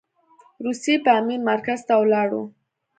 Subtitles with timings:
[0.63, 2.41] روسي پامیر مرکز ته ولاړو.